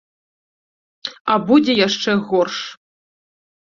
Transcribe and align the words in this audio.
А 1.35 1.37
будзе 1.51 1.73
яшчэ 1.87 2.11
горш. 2.35 2.57